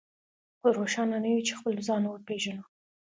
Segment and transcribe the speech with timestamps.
[0.59, 2.65] خو روښانه نه يو چې خپل ځان وپېژنو.